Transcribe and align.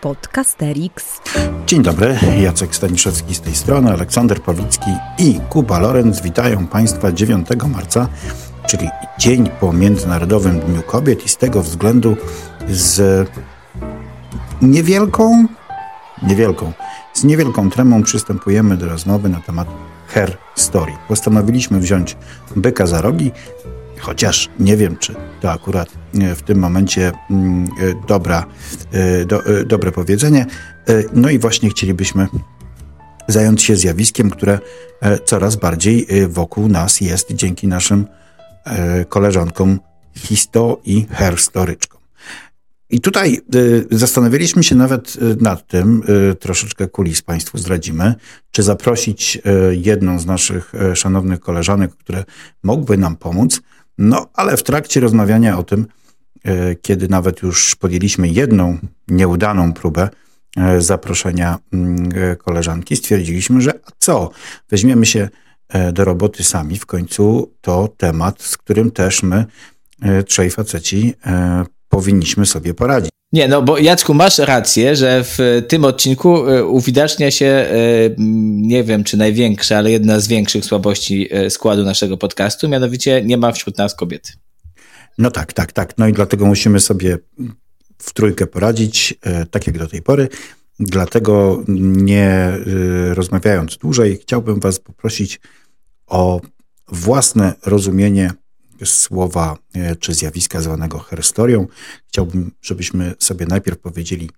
Podcasterix. 0.00 1.20
Dzień 1.66 1.82
dobry, 1.82 2.18
Jacek 2.42 2.74
Staniszewski 2.74 3.34
z 3.34 3.40
tej 3.40 3.54
strony, 3.54 3.90
Aleksander 3.90 4.42
Pawlicki 4.42 4.90
i 5.18 5.40
Kuba 5.48 5.78
Lorenz 5.78 6.22
witają 6.22 6.66
Państwa 6.66 7.12
9 7.12 7.48
marca, 7.74 8.08
czyli 8.66 8.88
dzień 9.18 9.50
po 9.60 9.72
Międzynarodowym 9.72 10.60
Dniu 10.60 10.82
Kobiet 10.82 11.26
i 11.26 11.28
z 11.28 11.36
tego 11.36 11.62
względu 11.62 12.16
z 12.68 13.28
niewielką, 14.62 15.46
niewielką, 16.22 16.72
z 17.14 17.24
niewielką 17.24 17.70
tremą 17.70 18.02
przystępujemy 18.02 18.76
do 18.76 18.86
rozmowy 18.86 19.28
na 19.28 19.40
temat 19.40 19.68
Her 20.08 20.36
Story. 20.54 20.92
Postanowiliśmy 21.08 21.80
wziąć 21.80 22.16
byka 22.56 22.86
za 22.86 23.00
rogi, 23.00 23.32
chociaż 24.00 24.48
nie 24.58 24.76
wiem, 24.76 24.96
czy 24.96 25.14
to 25.40 25.52
akurat 25.52 25.88
e, 26.14 26.34
w 26.34 26.42
tym 26.42 26.58
momencie 26.58 27.12
mm, 27.30 27.64
e, 27.64 28.06
dobra, 28.08 28.46
e, 28.92 29.24
do, 29.24 29.42
dobre 29.66 29.92
powiedzenie. 29.92 30.46
No 31.12 31.30
i 31.30 31.38
właśnie 31.38 31.70
chcielibyśmy 31.70 32.26
zająć 33.28 33.62
się 33.62 33.76
zjawiskiem, 33.76 34.30
które 34.30 34.58
coraz 35.24 35.56
bardziej 35.56 36.06
wokół 36.28 36.68
nas 36.68 37.00
jest 37.00 37.32
dzięki 37.32 37.68
naszym 37.68 38.06
koleżankom 39.08 39.80
histo 40.16 40.80
i 40.84 41.06
herstoryczkom. 41.10 42.00
I 42.90 43.00
tutaj 43.00 43.40
zastanawialiśmy 43.90 44.62
się 44.62 44.74
nawet 44.74 45.16
nad 45.40 45.66
tym, 45.66 46.02
troszeczkę 46.40 46.88
kulis 46.88 47.22
Państwu 47.22 47.58
zdradzimy, 47.58 48.14
czy 48.50 48.62
zaprosić 48.62 49.38
jedną 49.70 50.18
z 50.18 50.26
naszych 50.26 50.72
szanownych 50.94 51.40
koleżanek, 51.40 51.96
które 51.96 52.24
mogłyby 52.62 52.96
nam 52.96 53.16
pomóc, 53.16 53.60
no, 54.00 54.26
ale 54.34 54.56
w 54.56 54.62
trakcie 54.62 55.00
rozmawiania 55.00 55.58
o 55.58 55.62
tym, 55.62 55.86
e, 56.44 56.74
kiedy 56.74 57.08
nawet 57.08 57.42
już 57.42 57.74
podjęliśmy 57.74 58.28
jedną 58.28 58.78
nieudaną 59.08 59.72
próbę 59.72 60.08
e, 60.56 60.80
zaproszenia 60.80 61.58
mm, 61.72 62.08
e, 62.14 62.36
koleżanki, 62.36 62.96
stwierdziliśmy, 62.96 63.60
że 63.60 63.72
co, 63.98 64.30
weźmiemy 64.70 65.06
się 65.06 65.28
do 65.92 66.04
roboty 66.04 66.44
sami. 66.44 66.78
W 66.78 66.86
końcu 66.86 67.54
to 67.60 67.88
temat, 67.96 68.42
z 68.42 68.56
którym 68.56 68.90
też 68.90 69.22
my, 69.22 69.44
trzej 70.26 70.50
faceci, 70.50 71.14
powinniśmy 71.90 72.46
sobie 72.46 72.74
poradzić. 72.74 73.10
Nie, 73.32 73.48
no 73.48 73.62
bo 73.62 73.78
Jacku, 73.78 74.14
masz 74.14 74.38
rację, 74.38 74.96
że 74.96 75.24
w 75.24 75.62
tym 75.68 75.84
odcinku 75.84 76.42
uwidacznia 76.66 77.30
się, 77.30 77.66
nie 78.62 78.84
wiem 78.84 79.04
czy 79.04 79.16
największa, 79.16 79.78
ale 79.78 79.90
jedna 79.90 80.20
z 80.20 80.28
większych 80.28 80.64
słabości 80.64 81.28
składu 81.48 81.84
naszego 81.84 82.16
podcastu, 82.16 82.68
mianowicie 82.68 83.22
nie 83.24 83.36
ma 83.36 83.52
wśród 83.52 83.78
nas 83.78 83.94
kobiety. 83.94 84.32
No 85.18 85.30
tak, 85.30 85.52
tak, 85.52 85.72
tak. 85.72 85.98
No 85.98 86.08
i 86.08 86.12
dlatego 86.12 86.46
musimy 86.46 86.80
sobie 86.80 87.18
w 87.98 88.12
trójkę 88.12 88.46
poradzić, 88.46 89.14
tak 89.50 89.66
jak 89.66 89.78
do 89.78 89.86
tej 89.86 90.02
pory. 90.02 90.28
Dlatego 90.80 91.64
nie 91.68 92.52
rozmawiając 93.10 93.76
dłużej, 93.76 94.18
chciałbym 94.22 94.60
Was 94.60 94.78
poprosić 94.78 95.40
o 96.06 96.40
własne 96.88 97.54
rozumienie 97.66 98.30
słowa 98.86 99.56
e, 99.74 99.96
czy 99.96 100.14
zjawiska 100.14 100.60
zwanego 100.60 100.98
herstorią. 100.98 101.66
Chciałbym, 102.08 102.52
żebyśmy 102.62 103.14
sobie 103.18 103.46
najpierw 103.46 103.78
powiedzieli, 103.78 104.30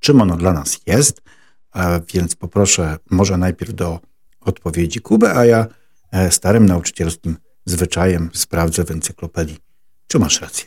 czym 0.00 0.20
ono 0.20 0.36
dla 0.36 0.52
nas 0.52 0.80
jest, 0.86 1.22
więc 2.14 2.34
poproszę 2.34 2.96
może 3.10 3.36
najpierw 3.36 3.74
do 3.74 4.00
odpowiedzi 4.40 5.00
Kubę, 5.00 5.34
a 5.34 5.44
ja 5.44 5.66
e, 6.12 6.30
starym 6.30 6.66
nauczycielskim 6.66 7.36
zwyczajem 7.64 8.30
sprawdzę 8.34 8.84
w 8.84 8.90
encyklopedii, 8.90 9.58
czy 10.06 10.18
masz 10.18 10.40
rację. 10.40 10.66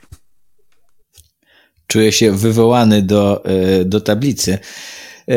Czuję 1.87 2.11
się 2.11 2.31
wywołany 2.31 3.01
do, 3.01 3.45
e, 3.45 3.85
do 3.85 4.01
tablicy. 4.01 4.59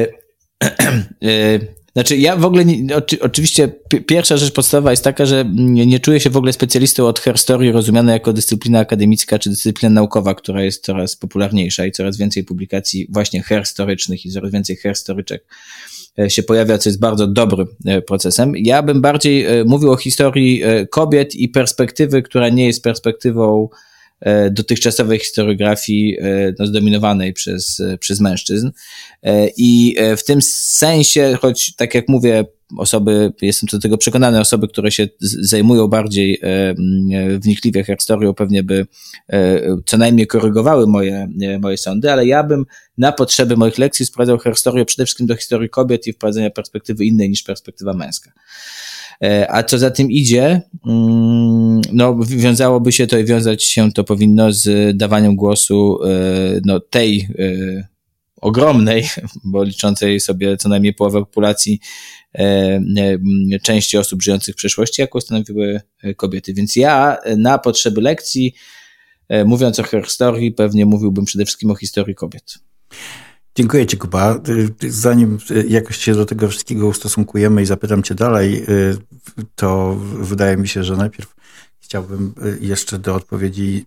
Znaczy, 1.97 2.17
ja 2.17 2.37
w 2.37 2.45
ogóle, 2.45 2.65
nie, 2.65 2.97
oczy, 2.97 3.21
oczywiście 3.21 3.69
pierwsza 4.07 4.37
rzecz 4.37 4.53
podstawowa 4.53 4.91
jest 4.91 5.05
taka, 5.05 5.27
że 5.27 5.45
nie, 5.55 5.87
nie 5.87 6.01
czuję 6.01 6.21
się 6.21 6.31
w 6.31 6.37
ogóle 6.37 6.53
specjalistą 6.53 7.07
od 7.07 7.21
herstorii 7.21 7.73
rozumianej 7.73 8.13
jako 8.13 8.33
dyscyplina 8.33 8.79
akademicka 8.79 9.39
czy 9.39 9.51
dyscyplina 9.51 9.95
naukowa, 9.95 10.35
która 10.35 10.63
jest 10.63 10.85
coraz 10.85 11.17
popularniejsza 11.17 11.87
i 11.87 11.93
coraz 11.93 12.17
więcej 12.17 12.45
publikacji 12.45 13.07
właśnie 13.11 13.43
herstorycznych 13.43 14.27
i 14.27 14.31
coraz 14.31 14.53
więcej 14.53 14.77
herstoryczek 14.77 15.45
e, 16.19 16.31
się 16.31 16.43
pojawia, 16.43 16.79
co 16.79 16.89
jest 16.89 17.01
bardzo 17.01 17.27
dobrym 17.27 17.67
e, 17.85 18.03
procesem. 18.03 18.53
Ja 18.57 18.83
bym 18.83 19.01
bardziej 19.01 19.45
e, 19.45 19.65
mówił 19.65 19.93
o 19.93 19.97
historii 19.97 20.63
kobiet 20.91 21.35
i 21.35 21.49
perspektywy, 21.49 22.23
która 22.23 22.49
nie 22.49 22.67
jest 22.67 22.83
perspektywą 22.83 23.69
dotychczasowej 24.51 25.19
historiografii 25.19 26.19
e, 26.21 26.53
no, 26.59 26.67
zdominowanej 26.67 27.33
przez, 27.33 27.81
e, 27.81 27.99
przez 27.99 28.21
mężczyzn. 28.21 28.71
I 29.57 29.97
w 30.17 30.25
tym 30.25 30.43
sensie, 30.43 31.39
choć 31.41 31.75
tak 31.77 31.95
jak 31.95 32.09
mówię, 32.09 32.45
osoby, 32.79 33.33
jestem 33.43 33.69
do 33.73 33.79
tego 33.79 33.99
przekonany, 33.99 34.41
osoby, 34.41 34.69
które 34.69 34.91
się 34.91 35.09
zajmują 35.21 35.89
bardziej 35.89 36.41
wnikliwie 37.39 37.85
historią, 37.85 38.35
pewnie 38.35 38.63
by 38.63 38.87
co 39.87 39.99
najmniej 39.99 40.27
korygowały 40.27 40.87
moje, 40.87 41.29
moje 41.61 41.77
sądy, 41.77 42.13
ale 42.13 42.27
ja 42.27 42.43
bym 42.43 42.65
na 42.99 43.13
potrzeby 43.13 43.57
moich 43.57 43.79
lekcji 43.79 44.07
sprowadzał 44.07 44.39
historię 44.55 44.85
przede 44.85 45.07
wszystkim 45.07 45.27
do 45.27 45.37
historii 45.37 45.71
kobiet 45.71 46.07
i 46.07 46.13
wprowadzenia 46.13 46.51
perspektywy 46.51 47.05
innej 47.05 47.31
niż 47.31 47.43
perspektywa 47.43 47.93
męska. 47.93 48.33
E, 49.23 49.51
a 49.51 49.63
co 49.63 49.79
za 49.79 49.91
tym 49.91 50.11
idzie, 50.11 50.63
mm, 50.87 51.81
no, 51.93 52.17
wiązałoby 52.27 52.93
się 52.93 53.07
to 53.07 53.19
i 53.19 53.25
wiązać 53.25 53.65
się 53.65 53.93
to 53.93 54.05
powinno 54.05 54.53
z 54.53 54.97
dawaniem 54.97 55.37
głosu 55.37 55.99
e, 56.05 56.09
no, 56.65 56.81
tej 56.81 57.29
e, 57.39 57.89
ogromnej, 58.41 59.09
bo 59.45 59.63
liczącej 59.65 60.21
sobie 60.21 60.57
co 60.57 60.69
najmniej 60.69 60.95
połowę 60.95 61.21
populacji 61.21 61.81
części 63.63 63.99
osób 63.99 64.23
żyjących 64.23 64.55
w 64.55 64.59
przeszłości, 64.59 65.01
jaką 65.01 65.21
stanowiły 65.21 65.81
kobiety. 66.17 66.55
Więc 66.55 66.77
ja 66.77 67.17
na 67.37 67.59
potrzeby 67.59 68.01
lekcji, 68.01 68.55
mówiąc 69.45 69.81
o 69.81 69.83
historii, 69.83 70.53
pewnie 70.53 70.87
mówiłbym 70.87 71.25
przede 71.25 71.45
wszystkim 71.45 71.71
o 71.71 71.75
historii 71.75 72.15
kobiet. 72.15 72.55
Dziękuję 73.55 73.87
Ci, 73.87 73.97
Kuba. 73.97 74.41
Zanim 74.89 75.39
jakoś 75.69 75.97
się 75.97 76.15
do 76.15 76.27
tego 76.27 76.49
wszystkiego 76.49 76.87
ustosunkujemy 76.87 77.63
i 77.63 77.67
zapytam 77.67 78.03
Cię 78.03 78.15
dalej, 78.15 78.67
to 79.55 79.97
wydaje 80.21 80.57
mi 80.57 80.69
się, 80.69 80.85
że 80.85 80.97
najpierw 80.97 81.35
chciałbym 81.81 82.35
jeszcze 82.61 82.99
do 82.99 83.15
odpowiedzi 83.15 83.87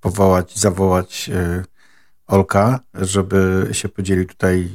powołać, 0.00 0.58
zawołać 0.58 1.30
e, 1.34 1.64
Olka, 2.26 2.80
żeby 2.94 3.68
się 3.72 3.88
podzielił 3.88 4.26
tutaj 4.26 4.68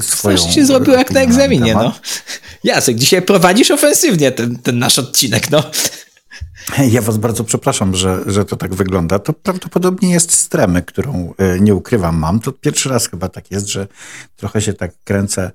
swoją... 0.00 0.38
Coś 0.38 0.54
się 0.54 0.66
zrobił 0.66 0.94
jak 0.94 1.10
na 1.10 1.20
egzaminie, 1.20 1.74
no. 1.74 1.94
Jacek, 2.64 2.96
dzisiaj 2.96 3.22
prowadzisz 3.22 3.70
ofensywnie 3.70 4.32
ten, 4.32 4.58
ten 4.58 4.78
nasz 4.78 4.98
odcinek, 4.98 5.50
no. 5.50 5.62
Ja 6.94 7.02
was 7.02 7.16
bardzo 7.16 7.44
przepraszam, 7.44 7.94
że, 7.94 8.20
że 8.26 8.44
to 8.44 8.56
tak 8.56 8.74
wygląda. 8.74 9.18
To 9.18 9.32
prawdopodobnie 9.32 10.10
jest 10.10 10.32
stremy, 10.32 10.82
którą 10.82 11.34
e, 11.38 11.60
nie 11.60 11.74
ukrywam 11.74 12.18
mam. 12.18 12.40
To 12.40 12.52
pierwszy 12.52 12.88
raz 12.88 13.08
chyba 13.08 13.28
tak 13.28 13.50
jest, 13.50 13.66
że 13.66 13.86
trochę 14.36 14.60
się 14.60 14.72
tak 14.72 14.92
kręcę 15.04 15.50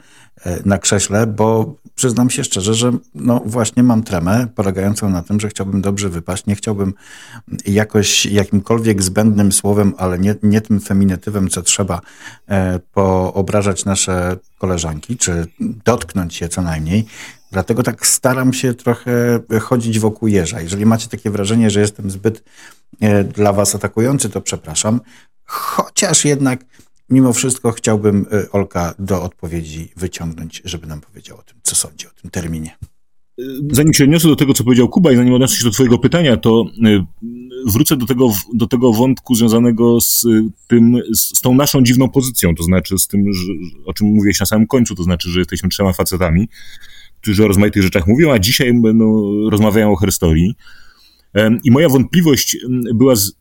e, 0.45 0.59
na 0.65 0.77
krześle, 0.77 1.27
bo 1.27 1.75
przyznam 1.95 2.29
się 2.29 2.43
szczerze, 2.43 2.73
że 2.73 2.91
no 3.15 3.41
właśnie 3.45 3.83
mam 3.83 4.03
tremę 4.03 4.47
polegającą 4.55 5.09
na 5.09 5.21
tym, 5.21 5.39
że 5.39 5.49
chciałbym 5.49 5.81
dobrze 5.81 6.09
wypaść. 6.09 6.45
Nie 6.45 6.55
chciałbym 6.55 6.93
jakoś 7.65 8.25
jakimkolwiek 8.25 9.03
zbędnym 9.03 9.51
słowem, 9.51 9.93
ale 9.97 10.19
nie, 10.19 10.35
nie 10.43 10.61
tym 10.61 10.79
feminitywem, 10.79 11.49
co 11.49 11.61
trzeba, 11.61 12.01
e, 12.47 12.79
poobrażać 12.93 13.85
nasze 13.85 14.37
koleżanki, 14.59 15.17
czy 15.17 15.47
dotknąć 15.59 16.41
je 16.41 16.49
co 16.49 16.61
najmniej. 16.61 17.05
Dlatego 17.51 17.83
tak 17.83 18.07
staram 18.07 18.53
się 18.53 18.73
trochę 18.73 19.39
chodzić 19.61 19.99
wokół 19.99 20.27
jeża. 20.27 20.61
Jeżeli 20.61 20.85
macie 20.85 21.07
takie 21.07 21.29
wrażenie, 21.29 21.69
że 21.69 21.79
jestem 21.79 22.11
zbyt 22.11 22.43
e, 23.01 23.23
dla 23.23 23.53
was 23.53 23.75
atakujący, 23.75 24.29
to 24.29 24.41
przepraszam. 24.41 25.01
Chociaż 25.43 26.25
jednak 26.25 26.65
mimo 27.09 27.33
wszystko 27.33 27.71
chciałbym 27.71 28.25
e, 28.31 28.51
Olka 28.51 28.93
do 28.99 29.23
odpowiedzi 29.23 29.91
wyciągnąć, 29.97 30.61
żeby 30.65 30.87
nam 30.87 31.01
powiedział 31.01 31.37
o 31.37 31.43
tym, 31.43 31.57
co 31.63 31.75
sądzi 31.75 32.07
o 32.07 32.11
tym 32.21 32.31
terminie. 32.31 32.77
Zanim 33.71 33.93
się 33.93 34.03
odniosę 34.03 34.27
do 34.27 34.35
tego, 34.35 34.53
co 34.53 34.63
powiedział 34.63 34.89
Kuba 34.89 35.11
i 35.11 35.15
zanim 35.15 35.33
odniosę 35.33 35.55
się 35.55 35.63
do 35.63 35.71
twojego 35.71 35.97
pytania, 35.97 36.37
to 36.37 36.65
e, 36.85 37.05
wrócę 37.67 37.97
do 37.97 38.05
tego, 38.05 38.29
do 38.53 38.67
tego 38.67 38.93
wątku 38.93 39.35
związanego 39.35 40.01
z 40.01 40.25
tym, 40.67 40.97
z 41.15 41.41
tą 41.41 41.55
naszą 41.55 41.83
dziwną 41.83 42.09
pozycją, 42.09 42.55
to 42.55 42.63
znaczy 42.63 42.97
z 42.97 43.07
tym, 43.07 43.33
że, 43.33 43.51
o 43.85 43.93
czym 43.93 44.07
mówiłeś 44.07 44.39
na 44.39 44.45
samym 44.45 44.67
końcu, 44.67 44.95
to 44.95 45.03
znaczy, 45.03 45.29
że 45.29 45.39
jesteśmy 45.39 45.69
trzema 45.69 45.93
facetami, 45.93 46.49
którzy 47.25 47.43
o 47.43 47.47
rozmaitych 47.47 47.83
rzeczach 47.83 48.07
mówią, 48.07 48.31
a 48.31 48.39
dzisiaj 48.39 48.73
no, 48.73 49.23
rozmawiają 49.49 49.91
o 49.91 49.95
herstorii. 49.95 50.55
I 51.63 51.71
moja 51.71 51.89
wątpliwość 51.89 52.57
była 52.93 53.15
z, 53.15 53.31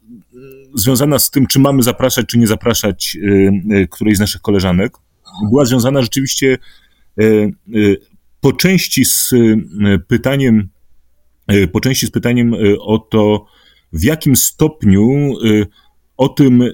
związana 0.74 1.18
z 1.18 1.30
tym, 1.30 1.46
czy 1.46 1.58
mamy 1.58 1.82
zapraszać, 1.82 2.26
czy 2.26 2.38
nie 2.38 2.46
zapraszać 2.46 3.16
e, 3.16 3.76
e, 3.76 3.86
którejś 3.88 4.16
z 4.16 4.20
naszych 4.20 4.40
koleżanek. 4.40 4.92
Była 5.50 5.64
związana 5.64 6.02
rzeczywiście 6.02 6.58
e, 7.20 7.24
po 8.40 8.52
części 8.52 9.04
z 9.04 9.34
pytaniem, 10.08 10.68
po 11.72 11.80
części 11.80 12.06
z 12.06 12.10
pytaniem 12.10 12.54
o 12.80 12.98
to, 12.98 13.46
w 13.92 14.04
jakim 14.04 14.36
stopniu 14.36 15.34
o 16.16 16.28
tym, 16.28 16.64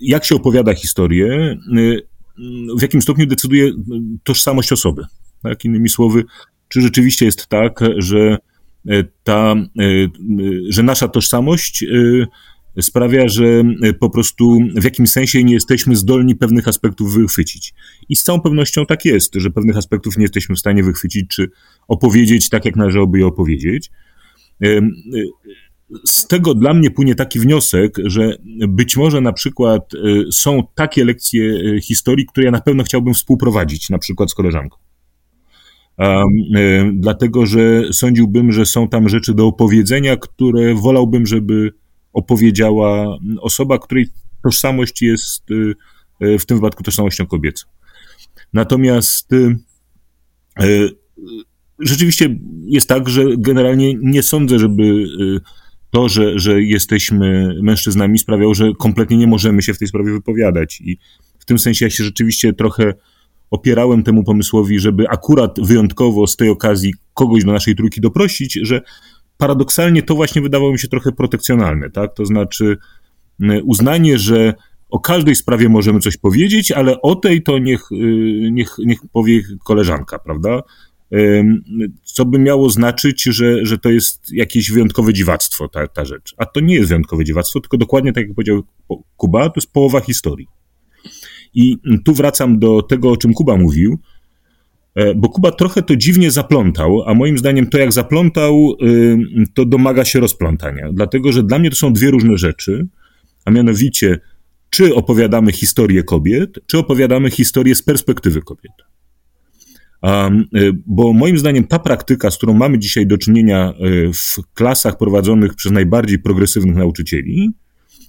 jak 0.00 0.24
się 0.24 0.34
opowiada 0.34 0.74
historię, 0.74 1.58
w 2.78 2.82
jakim 2.82 3.02
stopniu 3.02 3.26
decyduje 3.26 3.72
tożsamość 4.22 4.72
osoby. 4.72 5.04
Tak? 5.42 5.64
Innymi 5.64 5.88
słowy, 5.88 6.24
czy 6.68 6.80
rzeczywiście 6.80 7.24
jest 7.26 7.46
tak, 7.46 7.80
że 7.96 8.38
ta, 9.24 9.54
że 10.68 10.82
nasza 10.82 11.08
tożsamość 11.08 11.84
sprawia, 12.82 13.28
że 13.28 13.62
e, 13.82 13.92
po 13.92 14.10
prostu 14.10 14.58
w 14.76 14.84
jakimś 14.84 15.10
sensie 15.10 15.44
nie 15.44 15.54
jesteśmy 15.54 15.96
zdolni 15.96 16.36
pewnych 16.36 16.68
aspektów 16.68 17.14
wychwycić. 17.14 17.74
I 18.08 18.16
z 18.16 18.22
całą 18.22 18.40
pewnością 18.40 18.86
tak 18.86 19.04
jest, 19.04 19.34
że 19.34 19.50
pewnych 19.50 19.76
aspektów 19.76 20.16
nie 20.16 20.24
jesteśmy 20.24 20.54
w 20.54 20.58
stanie 20.58 20.82
wychwycić, 20.82 21.28
czy 21.28 21.50
opowiedzieć 21.88 22.48
tak, 22.48 22.64
jak 22.64 22.76
należałoby 22.76 23.18
je 23.18 23.26
opowiedzieć. 23.26 23.90
E, 24.62 24.66
e, 24.66 24.82
z 26.06 26.26
tego 26.26 26.54
dla 26.54 26.74
mnie 26.74 26.90
płynie 26.90 27.14
taki 27.14 27.40
wniosek, 27.40 27.96
że 28.04 28.36
być 28.68 28.96
może 28.96 29.20
na 29.20 29.32
przykład 29.32 29.92
są 30.32 30.62
takie 30.74 31.04
lekcje 31.04 31.54
historii, 31.80 32.26
które 32.26 32.44
ja 32.44 32.50
na 32.50 32.60
pewno 32.60 32.84
chciałbym 32.84 33.14
współprowadzić, 33.14 33.90
na 33.90 33.98
przykład 33.98 34.30
z 34.30 34.34
koleżanką. 34.34 34.76
Um, 35.98 37.00
dlatego, 37.00 37.46
że 37.46 37.92
sądziłbym, 37.92 38.52
że 38.52 38.66
są 38.66 38.88
tam 38.88 39.08
rzeczy 39.08 39.34
do 39.34 39.46
opowiedzenia, 39.46 40.16
które 40.16 40.74
wolałbym, 40.74 41.26
żeby 41.26 41.72
opowiedziała 42.12 43.18
osoba, 43.40 43.78
której 43.78 44.06
tożsamość 44.42 45.02
jest 45.02 45.50
y, 45.50 45.74
y, 46.22 46.38
w 46.38 46.46
tym 46.46 46.56
wypadku 46.56 46.82
tożsamością 46.82 47.26
kobiecą. 47.26 47.66
Natomiast 48.52 49.30
rzeczywiście 51.78 52.38
jest 52.66 52.88
tak, 52.88 53.08
że 53.08 53.24
generalnie 53.38 53.94
nie 53.94 54.22
sądzę, 54.22 54.58
żeby 54.58 55.06
to, 55.90 56.08
że, 56.08 56.38
że 56.38 56.62
jesteśmy 56.62 57.54
mężczyznami 57.62 58.18
sprawiało, 58.18 58.54
że 58.54 58.72
kompletnie 58.78 59.16
nie 59.16 59.26
możemy 59.26 59.62
się 59.62 59.74
w 59.74 59.78
tej 59.78 59.88
sprawie 59.88 60.12
wypowiadać. 60.12 60.80
I 60.80 60.98
w 61.38 61.44
tym 61.44 61.58
sensie 61.58 61.84
ja 61.84 61.90
się 61.90 62.04
rzeczywiście 62.04 62.52
trochę 62.52 62.94
opierałem 63.50 64.02
temu 64.02 64.24
pomysłowi, 64.24 64.80
żeby 64.80 65.08
akurat 65.08 65.60
wyjątkowo 65.60 66.26
z 66.26 66.36
tej 66.36 66.48
okazji 66.48 66.94
kogoś 67.14 67.44
do 67.44 67.52
naszej 67.52 67.76
trójki 67.76 68.00
doprosić, 68.00 68.58
że 68.62 68.80
paradoksalnie 69.36 70.02
to 70.02 70.14
właśnie 70.14 70.42
wydawało 70.42 70.72
mi 70.72 70.78
się 70.78 70.88
trochę 70.88 71.12
protekcjonalne, 71.12 71.90
tak? 71.90 72.14
To 72.14 72.26
znaczy 72.26 72.76
uznanie, 73.64 74.18
że 74.18 74.54
o 74.90 75.00
każdej 75.00 75.34
sprawie 75.34 75.68
możemy 75.68 76.00
coś 76.00 76.16
powiedzieć, 76.16 76.72
ale 76.72 77.00
o 77.02 77.14
tej 77.14 77.42
to 77.42 77.58
niech, 77.58 77.92
y, 77.92 78.50
niech, 78.52 78.76
niech 78.78 78.98
powie 79.12 79.40
koleżanka, 79.64 80.18
prawda? 80.18 80.62
Co 82.04 82.24
by 82.24 82.38
miało 82.38 82.70
znaczyć, 82.70 83.22
że, 83.22 83.66
że 83.66 83.78
to 83.78 83.90
jest 83.90 84.32
jakieś 84.32 84.70
wyjątkowe 84.70 85.12
dziwactwo, 85.12 85.68
ta, 85.68 85.88
ta 85.88 86.04
rzecz. 86.04 86.34
A 86.36 86.46
to 86.46 86.60
nie 86.60 86.74
jest 86.74 86.88
wyjątkowe 86.88 87.24
dziwactwo, 87.24 87.60
tylko 87.60 87.76
dokładnie 87.76 88.12
tak 88.12 88.24
jak 88.24 88.34
powiedział 88.34 88.62
Kuba, 89.16 89.48
to 89.48 89.52
jest 89.56 89.72
połowa 89.72 90.00
historii. 90.00 90.46
I 91.54 91.76
tu 92.04 92.14
wracam 92.14 92.58
do 92.58 92.82
tego, 92.82 93.10
o 93.10 93.16
czym 93.16 93.32
Kuba 93.32 93.56
mówił, 93.56 93.98
E, 94.98 95.14
bo 95.14 95.28
Kuba 95.28 95.50
trochę 95.50 95.82
to 95.82 95.96
dziwnie 95.96 96.30
zaplątał, 96.30 97.02
a 97.06 97.14
moim 97.14 97.38
zdaniem 97.38 97.66
to 97.66 97.78
jak 97.78 97.92
zaplątał, 97.92 98.76
to 99.54 99.64
domaga 99.64 100.04
się 100.04 100.20
rozplątania. 100.20 100.92
Dlatego, 100.92 101.32
że 101.32 101.42
dla 101.42 101.58
mnie 101.58 101.70
to 101.70 101.76
są 101.76 101.92
dwie 101.92 102.10
różne 102.10 102.38
rzeczy, 102.38 102.86
a 103.44 103.50
mianowicie, 103.50 104.20
czy 104.70 104.94
opowiadamy 104.94 105.52
historię 105.52 106.02
kobiet, 106.02 106.58
czy 106.66 106.78
opowiadamy 106.78 107.30
historię 107.30 107.74
z 107.74 107.82
perspektywy 107.82 108.42
kobiet. 108.42 108.72
Y, 110.56 110.72
bo 110.86 111.12
moim 111.12 111.38
zdaniem 111.38 111.64
ta 111.64 111.78
praktyka, 111.78 112.30
z 112.30 112.36
którą 112.36 112.54
mamy 112.54 112.78
dzisiaj 112.78 113.06
do 113.06 113.18
czynienia 113.18 113.74
y, 113.80 114.12
w 114.12 114.36
klasach 114.54 114.98
prowadzonych 114.98 115.54
przez 115.54 115.72
najbardziej 115.72 116.18
progresywnych 116.18 116.76
nauczycieli, 116.76 117.50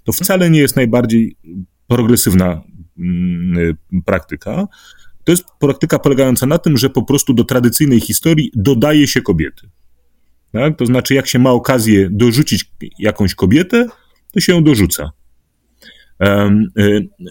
to 0.03 0.11
wcale 0.11 0.49
nie 0.49 0.59
jest 0.59 0.75
najbardziej 0.75 1.35
progresywna 1.87 2.61
praktyka, 4.05 4.67
to 5.23 5.31
jest 5.31 5.45
praktyka 5.59 5.99
polegająca 5.99 6.45
na 6.45 6.57
tym, 6.57 6.77
że 6.77 6.89
po 6.89 7.03
prostu 7.03 7.33
do 7.33 7.43
tradycyjnej 7.43 7.99
historii 7.99 8.51
dodaje 8.55 9.07
się 9.07 9.21
kobiety. 9.21 9.69
Tak? 10.51 10.77
To 10.77 10.85
znaczy, 10.85 11.13
jak 11.13 11.27
się 11.27 11.39
ma 11.39 11.51
okazję 11.51 12.07
dorzucić 12.11 12.71
jakąś 12.99 13.35
kobietę, 13.35 13.87
to 14.31 14.39
się 14.39 14.53
ją 14.53 14.63
dorzuca. 14.63 15.11
E, 16.21 16.51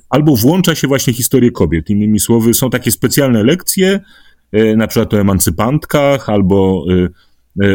albo 0.09 0.37
włącza 0.37 0.75
się 0.75 0.89
właśnie 0.89 1.13
historię 1.13 1.51
kobiet. 1.51 1.91
Innymi 1.91 2.21
słowy, 2.21 2.55
są 2.55 2.71
takie 2.71 2.91
specjalne 2.91 3.43
lekcje, 3.43 4.01
e, 4.53 4.77
na 4.77 4.87
przykład 4.87 5.15
o 5.15 5.21
emancypantkach, 5.21 6.29
albo 6.29 6.85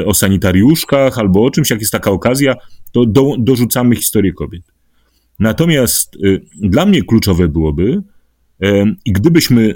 o 0.06 0.13
sanitariuszkach, 0.13 1.18
albo 1.18 1.46
o 1.46 1.50
czymś, 1.50 1.69
jak 1.69 1.80
jest 1.80 1.92
taka 1.92 2.12
okazja, 2.12 2.56
to 2.92 3.06
do, 3.06 3.36
dorzucamy 3.39 3.96
historię 3.96 4.34
kobiet. 4.34 4.63
Natomiast 5.39 6.18
dla 6.56 6.85
mnie 6.85 7.03
kluczowe 7.03 7.47
byłoby, 7.47 8.03
gdybyśmy 9.06 9.75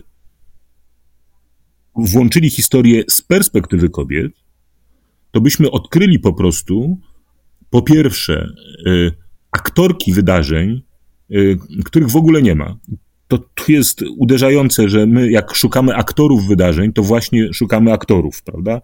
włączyli 1.98 2.50
historię 2.50 3.04
z 3.09 3.21
perspektywy 3.21 3.89
kobiet, 3.89 4.31
to 5.31 5.42
byśmy 5.42 5.71
odkryli 5.71 6.19
po 6.19 6.33
prostu, 6.33 6.98
po 7.69 7.81
pierwsze, 7.81 8.50
y, 8.88 9.12
aktorki 9.51 10.13
wydarzeń, 10.13 10.81
y, 11.31 11.57
których 11.86 12.10
w 12.10 12.15
ogóle 12.15 12.42
nie 12.42 12.56
ma. 12.56 12.77
To, 13.27 13.38
to 13.38 13.63
jest 13.68 14.03
uderzające, 14.18 14.89
że 14.89 15.06
my, 15.06 15.31
jak 15.31 15.56
szukamy 15.56 15.95
aktorów 15.95 16.48
wydarzeń, 16.48 16.94
to 16.94 17.03
właśnie 17.03 17.53
szukamy 17.53 17.94
aktorów, 17.94 18.44
prawda? 18.44 18.81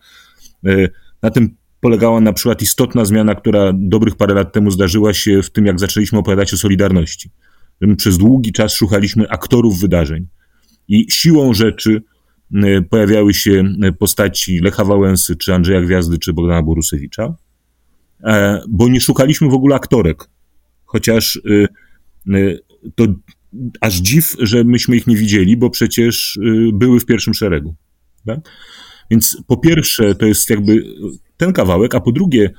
Y, 0.68 0.90
na 1.22 1.32
tym 1.32 1.56
polegała 1.84 2.22
na 2.22 2.34
przykład 2.34 2.62
istotna 2.62 3.06
zmiana, 3.06 3.36
która 3.36 3.72
dobrych 3.74 4.16
parę 4.16 4.34
lat 4.34 4.54
temu 4.54 4.72
zdarzyła 4.72 5.14
się 5.14 5.42
w 5.42 5.50
tym, 5.50 5.66
jak 5.66 5.80
zaczęliśmy 5.80 6.20
opowiadać 6.20 6.54
o 6.54 6.58
Solidarności. 6.58 7.30
My 7.82 7.96
przez 7.96 8.18
długi 8.18 8.52
czas 8.52 8.74
szukaliśmy 8.74 9.30
aktorów 9.30 9.80
wydarzeń. 9.80 10.28
I 10.88 11.06
siłą 11.10 11.54
rzeczy 11.54 12.02
E, 12.54 12.82
pojawiały 12.82 13.34
się 13.34 13.64
e, 13.82 13.92
postaci 13.92 14.60
Lecha 14.60 14.84
Wałęsy, 14.84 15.36
czy 15.36 15.54
Andrzeja 15.54 15.82
Gwiazdy, 15.82 16.18
czy 16.18 16.34
Bogdana 16.34 16.64
Borusewicza, 16.64 17.36
e, 18.24 18.62
bo 18.70 18.90
nie 18.90 19.02
szukaliśmy 19.02 19.50
w 19.50 19.54
ogóle 19.54 19.76
aktorek. 19.76 20.30
Chociaż 20.86 21.42
to 22.96 23.06
aż 23.82 23.96
dziw, 23.96 24.36
że 24.40 24.64
myśmy 24.64 24.96
ich 24.96 25.08
nie 25.08 25.16
widzieli, 25.16 25.58
bo 25.58 25.70
przecież 25.70 26.40
były 26.74 27.00
w 27.00 27.06
pierwszym 27.06 27.34
szeregu. 27.34 27.76
Tak? 28.26 28.40
Więc 29.12 29.38
po 29.48 29.58
pierwsze, 29.58 30.16
to 30.16 30.26
jest 30.26 30.50
jakby 30.50 30.84
ten 31.46 31.54
kawałek, 31.54 31.96
a 31.96 32.00
po 32.00 32.12
drugie, 32.12 32.50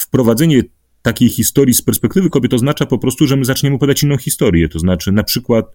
wprowadzenie 0.00 0.62
takiej 1.02 1.28
historii 1.28 1.74
z 1.74 1.82
perspektywy 1.82 2.30
kobiet 2.30 2.54
oznacza 2.54 2.86
po 2.86 2.98
prostu, 2.98 3.26
że 3.26 3.36
my 3.36 3.44
zaczniemy 3.44 3.76
opowiadać 3.76 4.02
inną 4.02 4.16
historię. 4.16 4.68
To 4.68 4.78
znaczy, 4.78 5.12
na 5.12 5.24
przykład, 5.24 5.66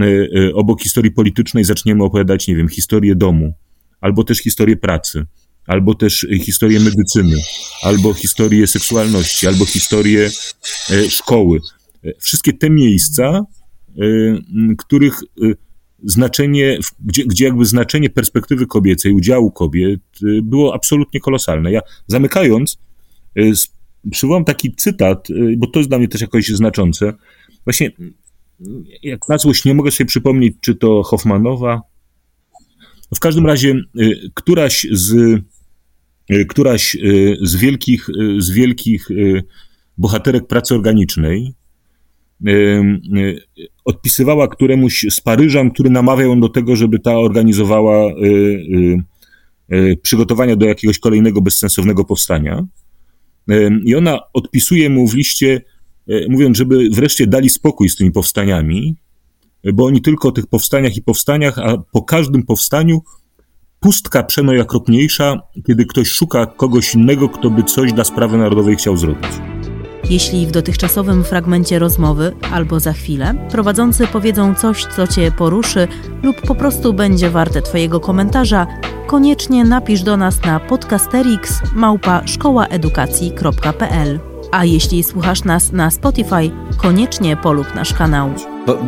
Y, 0.00 0.54
obok 0.54 0.82
historii 0.82 1.10
politycznej 1.10 1.64
zaczniemy 1.64 2.04
opowiadać, 2.04 2.48
nie 2.48 2.56
wiem, 2.56 2.68
historię 2.68 3.14
domu, 3.14 3.54
albo 4.00 4.24
też 4.24 4.38
historię 4.38 4.76
pracy, 4.76 5.26
albo 5.66 5.94
też 5.94 6.26
historię 6.40 6.80
medycyny, 6.80 7.36
albo 7.82 8.14
historię 8.14 8.66
seksualności, 8.66 9.46
albo 9.46 9.64
historię 9.64 10.30
szkoły. 11.08 11.60
Wszystkie 12.18 12.52
te 12.52 12.70
miejsca, 12.70 13.44
których 14.78 15.20
znaczenie, 16.04 16.78
gdzie, 17.00 17.24
gdzie 17.24 17.44
jakby 17.44 17.64
znaczenie 17.64 18.10
perspektywy 18.10 18.66
kobiecej, 18.66 19.12
udziału 19.12 19.50
kobiet 19.50 20.00
było 20.42 20.74
absolutnie 20.74 21.20
kolosalne. 21.20 21.72
Ja 21.72 21.80
zamykając, 22.06 22.78
przywołam 24.10 24.44
taki 24.44 24.74
cytat, 24.74 25.28
bo 25.56 25.66
to 25.66 25.78
jest 25.80 25.90
dla 25.90 25.98
mnie 25.98 26.08
też 26.08 26.20
jakoś 26.20 26.46
znaczące. 26.48 27.12
Właśnie 27.64 27.90
jak 29.02 29.28
na 29.28 29.38
złość 29.38 29.64
nie 29.64 29.74
mogę 29.74 29.90
sobie 29.90 30.08
przypomnieć, 30.08 30.54
czy 30.60 30.74
to 30.74 31.02
Hoffmanowa. 31.02 31.82
W 33.14 33.20
każdym 33.20 33.46
razie 33.46 33.74
y, 34.00 34.30
któraś 34.34 34.86
z, 34.90 35.12
y, 36.30 36.46
któraś 36.46 36.94
y, 36.94 37.36
z 37.42 37.56
wielkich, 37.56 38.06
z 38.38 38.50
wielkich 38.50 39.08
bohaterek 39.98 40.46
pracy 40.46 40.74
organicznej 40.74 41.54
odpisywała 43.84 44.48
któremuś 44.48 45.06
z 45.10 45.20
Paryżan, 45.20 45.70
który 45.70 45.90
namawiał 45.90 46.28
ją 46.28 46.40
do 46.40 46.48
tego, 46.48 46.76
żeby 46.76 46.98
ta 46.98 47.18
organizowała 47.18 48.14
przygotowania 50.02 50.56
do 50.56 50.66
jakiegoś 50.66 50.98
kolejnego 50.98 51.42
bezsensownego 51.42 52.04
powstania. 52.04 52.66
I 53.84 53.94
ona 53.94 54.18
odpisuje 54.32 54.90
mu 54.90 55.08
w 55.08 55.14
liście, 55.14 55.62
E, 56.08 56.28
mówiąc, 56.28 56.56
żeby 56.56 56.88
wreszcie 56.90 57.26
dali 57.26 57.50
spokój 57.50 57.88
z 57.88 57.96
tymi 57.96 58.10
powstaniami, 58.10 58.96
bo 59.74 59.84
oni 59.84 60.02
tylko 60.02 60.28
o 60.28 60.32
tych 60.32 60.46
powstaniach 60.46 60.96
i 60.96 61.02
powstaniach, 61.02 61.58
a 61.58 61.78
po 61.92 62.02
każdym 62.02 62.42
powstaniu 62.42 63.02
pustka 63.80 64.22
przeno 64.22 64.52
jak 64.52 64.66
okropniejsza, 64.66 65.40
kiedy 65.66 65.86
ktoś 65.86 66.08
szuka 66.08 66.46
kogoś 66.46 66.94
innego, 66.94 67.28
kto 67.28 67.50
by 67.50 67.62
coś 67.62 67.92
dla 67.92 68.04
sprawy 68.04 68.38
narodowej 68.38 68.76
chciał 68.76 68.96
zrobić. 68.96 69.51
Jeśli 70.10 70.46
w 70.46 70.50
dotychczasowym 70.50 71.24
fragmencie 71.24 71.78
rozmowy 71.78 72.32
albo 72.52 72.80
za 72.80 72.92
chwilę 72.92 73.34
prowadzący 73.50 74.06
powiedzą 74.06 74.54
coś, 74.54 74.86
co 74.96 75.06
Cię 75.06 75.32
poruszy 75.38 75.88
lub 76.22 76.40
po 76.40 76.54
prostu 76.54 76.92
będzie 76.92 77.30
warte 77.30 77.62
Twojego 77.62 78.00
komentarza, 78.00 78.66
koniecznie 79.06 79.64
napisz 79.64 80.02
do 80.02 80.16
nas 80.16 80.42
na 80.44 80.60
podcasterix 80.60 81.60
małpa 81.74 82.26
szkołaedukacji.pl. 82.26 84.20
A 84.50 84.64
jeśli 84.64 85.02
słuchasz 85.02 85.44
nas 85.44 85.72
na 85.72 85.90
Spotify, 85.90 86.50
koniecznie 86.76 87.36
polub 87.36 87.74
nasz 87.74 87.92
kanał. 87.92 88.30
Bo, 88.66 88.78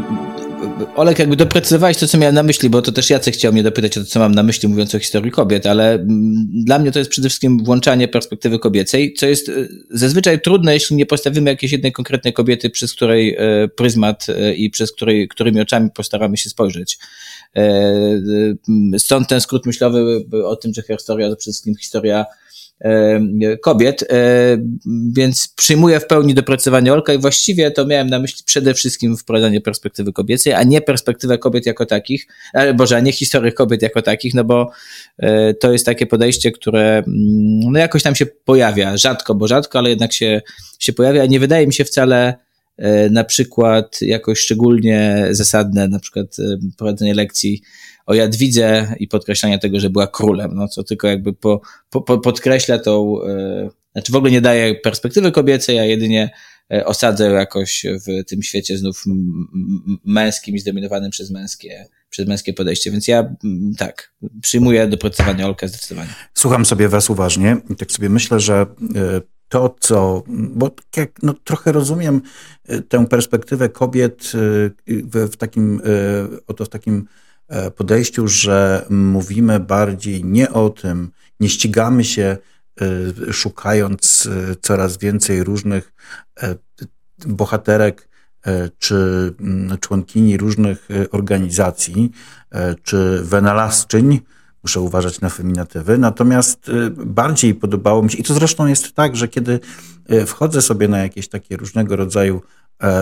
Olek, 0.95 1.19
jakby 1.19 1.37
doprecyzowałeś 1.37 1.97
to, 1.97 2.09
co 2.09 2.19
miałem 2.19 2.35
na 2.35 2.43
myśli, 2.43 2.71
bo 2.71 2.83
to 2.83 2.93
też 2.93 3.11
Jacek 3.11 3.35
chciał 3.35 3.53
mnie 3.53 3.63
dopytać 3.63 3.99
o 3.99 4.01
to, 4.01 4.07
co 4.07 4.21
mam 4.21 4.35
na 4.35 4.43
myśli, 4.43 4.69
mówiąc 4.69 4.95
o 4.95 4.99
historii 4.99 5.31
kobiet, 5.31 5.67
ale 5.67 5.93
mm, 5.95 6.47
dla 6.65 6.79
mnie 6.79 6.93
to 6.93 6.99
jest 6.99 7.11
przede 7.11 7.29
wszystkim 7.29 7.65
włączanie 7.65 8.09
perspektywy 8.09 8.59
kobiecej, 8.59 9.15
co 9.15 9.27
jest 9.27 9.49
e, 9.49 9.53
zazwyczaj 9.91 10.41
trudne, 10.41 10.75
jeśli 10.75 10.97
nie 10.97 11.07
postawimy 11.07 11.51
jakiejś 11.51 11.73
jednej 11.73 11.93
konkretnej 11.93 12.33
kobiety, 12.33 12.71
przez 12.71 12.95
której 12.95 13.37
e, 13.39 13.69
pryzmat 13.69 14.27
e, 14.29 14.55
i 14.55 14.71
przez 14.71 14.93
której, 14.93 15.29
którymi 15.29 15.61
oczami 15.61 15.91
postaramy 15.91 16.37
się 16.37 16.51
spojrzeć. 16.51 16.99
Stąd 18.99 19.29
ten 19.29 19.41
skrót 19.41 19.67
myślowy 19.67 20.25
o 20.45 20.57
tym, 20.57 20.75
że 20.75 20.83
historia 20.83 21.31
to 21.31 21.37
przede 21.37 21.53
wszystkim 21.53 21.77
historia 21.77 22.27
kobiet, 23.63 24.03
e, 24.03 24.07
więc 25.13 25.49
przyjmuję 25.57 26.01
w 26.01 26.07
pełni 26.07 26.35
dopracowanie 26.35 26.93
Olka 26.93 27.15
i 27.15 27.19
właściwie 27.19 27.71
to 27.71 27.87
miałem 27.87 28.11
na 28.11 28.19
myśli 28.19 28.43
przede 28.47 28.75
wszystkim 28.75 29.17
wprowadzanie 29.17 29.61
perspektywy 29.61 30.13
kobiecej, 30.13 30.53
a 30.53 30.63
nie 30.63 30.81
perspektywę 30.81 31.39
kobiet 31.39 31.67
jako 31.67 31.87
takich, 31.87 32.27
e, 32.55 32.75
boże, 32.75 32.97
a 32.97 33.01
nie 33.01 33.13
historię 33.13 33.53
kobiet 33.53 33.83
jako 33.83 34.03
takich, 34.03 34.35
no 34.35 34.45
bo 34.45 34.71
to 35.61 35.73
jest 35.73 35.87
takie 35.87 36.07
podejście, 36.07 36.53
które 36.53 36.97
mm, 36.97 37.05
no 37.73 37.79
jakoś 37.79 38.03
tam 38.03 38.15
się 38.15 38.27
pojawia, 38.27 38.97
rzadko, 38.97 39.35
bo 39.35 39.49
rzadko, 39.49 39.79
ale 39.79 39.91
jednak 39.91 40.13
się, 40.13 40.43
się 40.79 40.93
pojawia, 40.93 41.27
nie 41.27 41.41
wydaje 41.41 41.67
mi 41.67 41.75
się 41.75 41.85
wcale 41.85 42.35
na 43.11 43.25
przykład 43.25 43.99
jakoś 44.03 44.39
szczególnie 44.39 45.27
zasadne, 45.31 45.89
na 45.89 45.99
przykład 45.99 46.37
prowadzenie 46.77 47.15
lekcji 47.15 47.63
o 48.07 48.15
Jadwidze 48.15 48.95
i 48.99 49.09
podkreślania 49.09 49.59
tego, 49.59 49.81
że 49.81 49.91
była 49.91 50.07
królem, 50.07 50.55
no 50.55 50.69
co 50.69 50.85
tylko 50.85 51.09
jakby 51.09 51.33
po, 51.33 51.61
po, 51.91 52.19
podkreśla 52.19 52.79
tą, 52.79 53.23
e, 53.23 53.71
znaczy 53.93 54.13
w 54.13 54.17
ogóle 54.17 54.33
nie 54.33 54.41
daje 54.41 54.75
perspektywy 54.75 55.33
kobiecej, 55.33 55.79
a 55.79 55.85
jedynie 55.85 56.31
e, 56.73 56.87
osadza 56.87 57.27
jakoś 57.27 57.87
w 58.07 58.25
tym 58.25 58.43
świecie 58.43 58.79
znów 58.79 59.05
męskim 60.05 60.55
i 60.55 60.59
zdominowanym 60.59 61.11
przez 61.11 61.31
męskie, 61.31 61.87
przez 62.11 62.29
męskie 62.29 62.53
podejście. 62.53 62.91
Więc 62.91 63.09
ja 63.09 63.35
tak, 63.79 64.15
przyjmuję 64.43 64.87
dopracowanie 64.87 65.47
Olka 65.47 65.69
zdecydowanie. 65.69 66.11
Słucham 66.35 66.65
sobie 66.65 66.89
was 66.89 67.11
uważnie 67.11 67.57
i 67.71 67.77
tak 67.77 67.93
sobie 67.93 68.09
myślę, 68.09 68.41
że 68.41 68.67
e, 68.97 69.21
to, 69.49 69.77
co, 69.81 70.23
bo 70.29 70.71
jak, 70.97 71.23
no, 71.23 71.35
trochę 71.45 71.73
rozumiem 71.73 72.23
tę 72.89 73.07
perspektywę 73.07 73.69
kobiet 73.69 74.33
w, 74.87 75.29
w 75.33 75.37
takim, 75.37 75.81
oto 76.47 76.65
w 76.65 76.69
takim 76.69 77.07
podejściu, 77.77 78.29
że 78.29 78.87
mówimy 78.91 79.61
bardziej 79.61 80.25
nie 80.25 80.51
o 80.51 80.71
tym, 80.71 81.11
nie 81.41 81.49
ścigamy 81.49 82.05
się 82.05 82.37
e, 82.81 83.33
szukając 83.33 84.27
e, 84.27 84.57
coraz 84.61 84.99
więcej 84.99 85.45
różnych 85.45 85.93
bohaterek 87.27 88.09
czy 88.79 88.95
mm, 89.41 89.79
członkini 89.79 90.37
różnych 90.37 90.89
organizacji, 91.11 92.11
czy 92.83 93.21
wynalazczyń, 93.23 94.21
muszę 94.63 94.81
uważać 94.81 95.21
na 95.21 95.29
feminatywy, 95.29 95.99
natomiast 95.99 96.71
bardziej 96.97 97.55
podobało 97.55 98.03
mi 98.03 98.11
się, 98.11 98.19
i 98.19 98.23
to 98.23 98.35
zresztą 98.35 98.67
jest 98.67 98.93
tak, 98.93 99.17
że 99.17 99.29
kiedy 99.29 99.61
wchodzę 100.27 100.63
sobie 100.63 100.89
na 100.89 100.99
jakieś 100.99 101.29
takie 101.29 101.57
różnego 101.57 101.97
rodzaju 101.97 102.43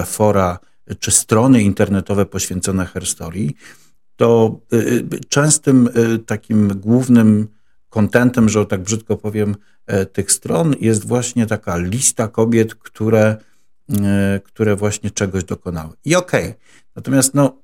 fora 0.06 0.58
czy 0.99 1.11
strony 1.11 1.62
internetowe 1.62 2.26
poświęcone 2.26 2.87
herstorii, 2.87 3.56
to 4.22 4.60
y, 4.72 4.76
y, 4.76 5.20
częstym 5.28 5.88
y, 5.96 6.18
takim 6.18 6.68
głównym 6.68 7.48
kontentem, 7.88 8.48
że 8.48 8.66
tak 8.66 8.82
brzydko 8.82 9.16
powiem, 9.16 9.56
tych 10.12 10.32
stron 10.32 10.74
jest 10.80 11.06
właśnie 11.06 11.46
taka 11.46 11.76
lista 11.76 12.28
kobiet, 12.28 12.74
które, 12.74 13.36
które 14.44 14.76
właśnie 14.76 15.10
czegoś 15.10 15.44
dokonały. 15.44 15.94
I 16.04 16.16
okej, 16.16 16.44
okay. 16.44 16.54
natomiast 16.96 17.34
no, 17.34 17.56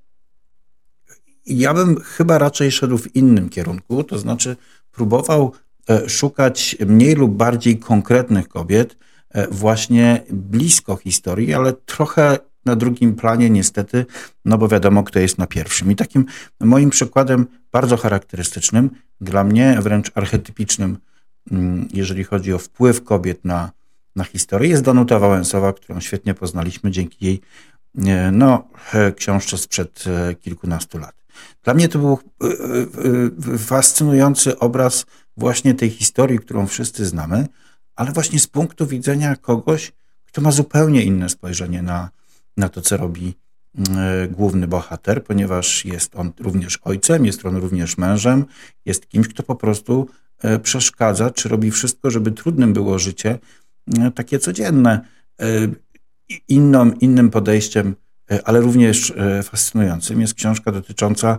ja 1.46 1.74
bym 1.74 2.00
chyba 2.00 2.38
raczej 2.38 2.70
szedł 2.72 2.98
w 2.98 3.16
innym 3.16 3.48
kierunku, 3.48 4.04
to 4.04 4.18
znaczy 4.18 4.56
próbował 4.92 5.52
e, 5.88 6.08
szukać 6.08 6.76
mniej 6.86 7.14
lub 7.14 7.36
bardziej 7.36 7.78
konkretnych 7.78 8.48
kobiet, 8.48 8.96
e, 9.30 9.48
właśnie 9.48 10.22
blisko 10.30 10.96
historii, 10.96 11.54
ale 11.54 11.72
trochę 11.72 12.38
na 12.68 12.76
drugim 12.76 13.14
planie 13.14 13.50
niestety, 13.50 14.06
no 14.44 14.58
bo 14.58 14.68
wiadomo, 14.68 15.02
kto 15.02 15.18
jest 15.18 15.38
na 15.38 15.46
pierwszym. 15.46 15.90
I 15.90 15.96
takim 15.96 16.24
moim 16.60 16.90
przykładem 16.90 17.46
bardzo 17.72 17.96
charakterystycznym, 17.96 18.90
dla 19.20 19.44
mnie 19.44 19.78
wręcz 19.80 20.10
archetypicznym, 20.14 20.98
mm, 21.50 21.88
jeżeli 21.94 22.24
chodzi 22.24 22.52
o 22.52 22.58
wpływ 22.58 23.04
kobiet 23.04 23.44
na, 23.44 23.70
na 24.16 24.24
historię, 24.24 24.70
jest 24.70 24.82
Danuta 24.82 25.18
Wałęsowa, 25.18 25.72
którą 25.72 26.00
świetnie 26.00 26.34
poznaliśmy 26.34 26.90
dzięki 26.90 27.24
jej 27.24 27.40
e, 28.06 28.30
no, 28.32 28.68
e, 28.92 29.12
książce 29.12 29.58
sprzed 29.58 30.04
e, 30.06 30.34
kilkunastu 30.34 30.98
lat. 30.98 31.14
Dla 31.64 31.74
mnie 31.74 31.88
to 31.88 31.98
był 31.98 32.18
fascynujący 33.58 34.58
obraz 34.58 35.06
właśnie 35.36 35.74
tej 35.74 35.90
historii, 35.90 36.38
którą 36.38 36.66
wszyscy 36.66 37.06
znamy, 37.06 37.46
ale 37.96 38.12
właśnie 38.12 38.38
z 38.40 38.46
punktu 38.46 38.86
widzenia 38.86 39.36
kogoś, 39.36 39.92
kto 40.26 40.40
ma 40.40 40.50
zupełnie 40.50 41.02
inne 41.02 41.28
spojrzenie 41.28 41.82
na, 41.82 42.10
na 42.58 42.68
to, 42.68 42.80
co 42.80 42.96
robi 42.96 43.34
e, 43.78 44.28
główny 44.28 44.68
bohater, 44.68 45.24
ponieważ 45.24 45.84
jest 45.84 46.16
on 46.16 46.32
również 46.40 46.78
ojcem, 46.82 47.26
jest 47.26 47.46
on 47.46 47.56
również 47.56 47.98
mężem, 47.98 48.44
jest 48.84 49.08
kimś, 49.08 49.28
kto 49.28 49.42
po 49.42 49.54
prostu 49.54 50.08
e, 50.42 50.58
przeszkadza, 50.58 51.30
czy 51.30 51.48
robi 51.48 51.70
wszystko, 51.70 52.10
żeby 52.10 52.32
trudnym 52.32 52.72
było 52.72 52.98
życie 52.98 53.38
e, 53.98 54.10
takie 54.10 54.38
codzienne. 54.38 55.00
Inną, 56.48 56.90
innym 56.90 57.30
podejściem, 57.30 57.96
ale 58.44 58.60
również 58.60 59.12
fascynującym 59.42 60.20
jest 60.20 60.34
książka 60.34 60.72
dotycząca 60.72 61.38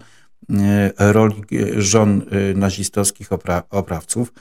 roli 0.99 1.43
żon 1.77 2.25
nazistowskich 2.55 3.29
oprawców, 3.69 4.33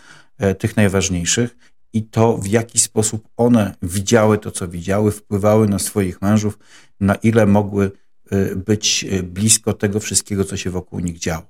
tych 0.59 0.77
najważniejszych, 0.77 1.57
i 1.93 2.03
to, 2.03 2.39
w 2.39 2.47
jaki 2.47 2.79
sposób 2.79 3.29
one 3.37 3.75
widziały 3.83 4.39
to, 4.39 4.51
co 4.51 4.69
widziały, 4.69 5.13
wpływały 5.13 5.69
na 5.69 5.79
swoich 5.79 6.23
mężów, 6.23 6.59
na 7.01 7.15
ile 7.15 7.47
mogły 7.47 7.91
y, 8.33 8.57
być 8.57 9.05
y, 9.13 9.23
blisko 9.23 9.73
tego 9.73 10.01
wszystkiego, 10.01 10.45
co 10.45 10.57
się 10.57 10.71
wokół 10.71 11.01
nich 11.01 11.19
działo. 11.19 11.47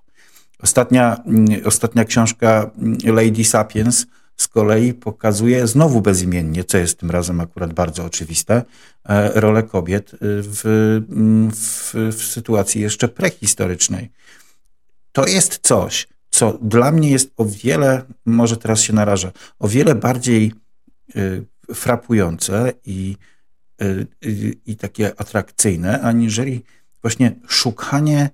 Ostatnia, 0.62 1.22
mm, 1.26 1.46
ostatnia 1.64 2.04
książka 2.04 2.70
mm, 2.78 2.98
Lady 3.04 3.44
Sapiens 3.44 4.06
z 4.36 4.48
kolei 4.48 4.94
pokazuje 4.94 5.66
znowu 5.66 6.00
bezimiennie, 6.00 6.64
co 6.64 6.78
jest 6.78 6.98
tym 6.98 7.10
razem 7.10 7.40
akurat 7.40 7.72
bardzo 7.72 8.04
oczywiste, 8.04 8.62
e, 9.04 9.40
rolę 9.40 9.62
kobiet 9.62 10.14
y, 10.14 10.18
w, 10.22 10.64
mm, 11.10 11.50
w, 11.50 11.94
w 12.12 12.22
sytuacji 12.24 12.80
jeszcze 12.80 13.08
prehistorycznej. 13.08 14.10
To 15.12 15.26
jest 15.26 15.58
coś, 15.62 16.08
co 16.38 16.58
dla 16.62 16.92
mnie 16.92 17.10
jest 17.10 17.32
o 17.36 17.44
wiele, 17.44 18.02
może 18.26 18.56
teraz 18.56 18.80
się 18.80 18.92
narażę, 18.92 19.32
o 19.58 19.68
wiele 19.68 19.94
bardziej 19.94 20.52
y, 21.16 21.44
frapujące 21.74 22.72
i, 22.84 23.16
y, 23.82 24.06
i 24.66 24.76
takie 24.76 25.20
atrakcyjne, 25.20 26.00
aniżeli 26.00 26.64
właśnie 27.02 27.34
szukanie 27.48 28.30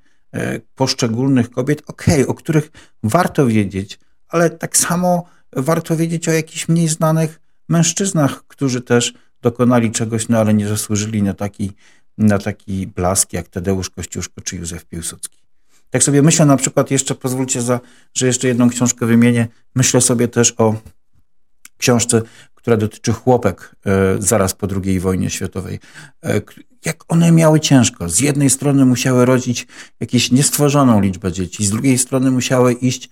poszczególnych 0.75 1.51
kobiet, 1.51 1.83
okej, 1.87 2.15
okay, 2.15 2.27
o 2.27 2.35
których 2.35 2.71
warto 3.03 3.47
wiedzieć, 3.47 3.99
ale 4.29 4.51
tak 4.51 4.77
samo 4.77 5.25
warto 5.53 5.97
wiedzieć 5.97 6.29
o 6.29 6.33
jakichś 6.33 6.69
mniej 6.69 6.89
znanych 6.89 7.41
mężczyznach, 7.69 8.45
którzy 8.49 8.81
też 8.81 9.15
dokonali 9.43 9.91
czegoś, 9.91 10.29
no 10.29 10.39
ale 10.39 10.55
nie 10.55 10.69
zasłużyli 10.69 11.23
na 11.23 11.35
taki, 11.35 11.73
na 12.19 12.39
taki 12.39 12.87
blask 12.87 13.33
jak 13.33 13.49
Tadeusz 13.49 13.91
Kościuszko 13.91 14.41
czy 14.41 14.57
Józef 14.57 14.85
Piłsudski. 14.85 15.44
Tak 15.95 16.03
sobie 16.03 16.23
myślę 16.23 16.47
na 16.47 16.57
przykład 16.57 16.91
jeszcze, 16.91 17.15
pozwólcie, 17.15 17.63
za, 17.63 17.81
że 18.15 18.27
jeszcze 18.27 18.49
jedną 18.49 18.71
książkę 18.71 19.07
wymienię, 19.07 19.49
myślę 19.75 20.01
sobie 20.01 20.29
też 20.29 20.55
o 20.59 20.75
książce, 21.79 22.23
która 22.55 22.77
dotyczy 22.77 23.13
chłopek 23.13 23.77
e, 23.87 24.17
zaraz 24.19 24.55
po 24.55 24.69
II 24.85 25.01
wojnie 25.01 25.31
światowej. 25.31 25.79
E, 26.25 26.41
jak 26.85 27.05
one 27.09 27.33
miały 27.33 27.61
ciężko. 27.61 28.09
Z 28.09 28.21
jednej 28.21 28.51
strony 28.51 28.85
musiały 28.85 29.25
rodzić 29.25 29.67
jakąś 30.01 30.31
niestworzoną 30.31 31.01
liczbę 31.01 31.33
dzieci, 31.33 31.67
z 31.67 31.71
drugiej 31.71 31.99
strony 31.99 32.31
musiały 32.31 32.73
iść 32.73 33.11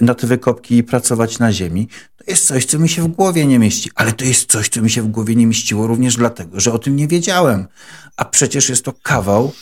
na 0.00 0.14
te 0.14 0.26
wykopki 0.26 0.76
i 0.76 0.82
pracować 0.82 1.38
na 1.38 1.52
ziemi. 1.52 1.88
To 2.16 2.24
jest 2.26 2.46
coś, 2.46 2.64
co 2.64 2.78
mi 2.78 2.88
się 2.88 3.02
w 3.02 3.08
głowie 3.08 3.46
nie 3.46 3.58
mieści, 3.58 3.90
ale 3.94 4.12
to 4.12 4.24
jest 4.24 4.52
coś, 4.52 4.68
co 4.68 4.82
mi 4.82 4.90
się 4.90 5.02
w 5.02 5.08
głowie 5.08 5.34
nie 5.34 5.46
mieściło 5.46 5.86
również 5.86 6.16
dlatego, 6.16 6.60
że 6.60 6.72
o 6.72 6.78
tym 6.78 6.96
nie 6.96 7.08
wiedziałem. 7.08 7.66
A 8.16 8.24
przecież 8.24 8.68
jest 8.68 8.84
to 8.84 8.92
kawał 9.02 9.52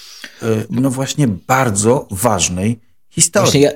E, 0.42 0.64
no 0.70 0.90
właśnie 0.90 1.28
bardzo 1.28 2.08
ważnej 2.10 2.80
historii. 3.10 3.66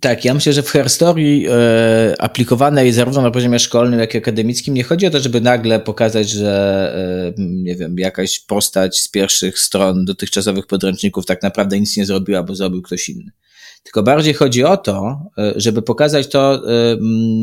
Tak, 0.00 0.24
ja 0.24 0.34
myślę, 0.34 0.52
że 0.52 0.62
w 0.62 0.70
herstorii 0.70 1.46
e, 1.48 2.14
aplikowanej 2.18 2.92
zarówno 2.92 3.22
na 3.22 3.30
poziomie 3.30 3.58
szkolnym, 3.58 4.00
jak 4.00 4.14
i 4.14 4.18
akademickim 4.18 4.74
nie 4.74 4.84
chodzi 4.84 5.06
o 5.06 5.10
to, 5.10 5.20
żeby 5.20 5.40
nagle 5.40 5.80
pokazać, 5.80 6.30
że 6.30 7.32
e, 7.38 7.42
nie 7.42 7.76
wiem, 7.76 7.98
jakaś 7.98 8.40
postać 8.40 9.00
z 9.00 9.08
pierwszych 9.08 9.58
stron 9.58 10.04
dotychczasowych 10.04 10.66
podręczników 10.66 11.26
tak 11.26 11.42
naprawdę 11.42 11.80
nic 11.80 11.96
nie 11.96 12.06
zrobiła, 12.06 12.42
bo 12.42 12.54
zrobił 12.54 12.82
ktoś 12.82 13.08
inny. 13.08 13.30
Tylko 13.82 14.02
bardziej 14.02 14.34
chodzi 14.34 14.64
o 14.64 14.76
to, 14.76 15.20
e, 15.38 15.52
żeby 15.56 15.82
pokazać 15.82 16.28
to, 16.28 16.62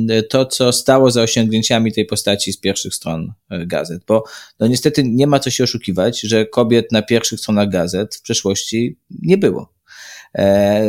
e, 0.09 0.23
to, 0.23 0.45
co 0.45 0.71
stało 0.71 1.11
za 1.11 1.21
osiągnięciami 1.21 1.93
tej 1.93 2.05
postaci 2.05 2.53
z 2.53 2.57
pierwszych 2.57 2.95
stron 2.95 3.33
e, 3.49 3.65
gazet, 3.65 4.03
bo 4.07 4.23
no 4.59 4.67
niestety 4.67 5.03
nie 5.03 5.27
ma 5.27 5.39
co 5.39 5.49
się 5.49 5.63
oszukiwać, 5.63 6.21
że 6.21 6.45
kobiet 6.45 6.91
na 6.91 7.01
pierwszych 7.01 7.39
stronach 7.39 7.69
gazet 7.69 8.15
w 8.15 8.21
przeszłości 8.21 8.97
nie 9.21 9.37
było. 9.37 9.73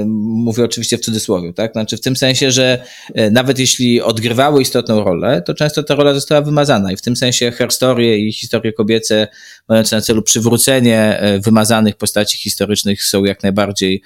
Mówię 0.07 0.65
oczywiście 0.65 0.99
w 0.99 1.01
cudzysłowie, 1.01 1.53
tak? 1.53 1.73
Znaczy 1.73 1.97
w 1.97 2.01
tym 2.01 2.17
sensie, 2.17 2.51
że 2.51 2.85
nawet 3.31 3.59
jeśli 3.59 4.03
odgrywały 4.03 4.63
istotną 4.63 5.05
rolę, 5.05 5.43
to 5.43 5.55
często 5.55 5.83
ta 5.83 5.95
rola 5.95 6.15
została 6.15 6.41
wymazana 6.41 6.93
i 6.93 6.97
w 6.97 7.03
tym 7.03 7.17
sensie 7.17 7.51
herstorie 7.51 8.19
i 8.19 8.33
historie 8.33 8.73
kobiece 8.73 9.29
mające 9.69 9.97
na 9.97 10.03
celu 10.03 10.23
przywrócenie 10.23 11.23
wymazanych 11.45 11.97
postaci 11.97 12.39
historycznych 12.39 13.05
są 13.05 13.25
jak 13.25 13.43
najbardziej 13.43 14.03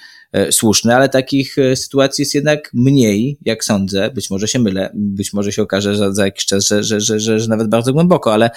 słuszne, 0.51 0.95
ale 0.95 1.09
takich 1.09 1.55
sytuacji 1.75 2.21
jest 2.21 2.35
jednak 2.35 2.69
mniej, 2.73 3.37
jak 3.45 3.63
sądzę. 3.63 4.11
Być 4.11 4.29
może 4.29 4.47
się 4.47 4.59
mylę, 4.59 4.89
być 4.93 5.33
może 5.33 5.51
się 5.51 5.61
okaże 5.61 5.95
że 5.95 6.13
za 6.13 6.25
jakiś 6.25 6.45
czas, 6.45 6.67
że, 6.67 6.83
że, 6.83 7.01
że, 7.01 7.19
że, 7.19 7.39
że 7.39 7.49
nawet 7.49 7.67
bardzo 7.67 7.93
głęboko, 7.93 8.33
ale 8.33 8.49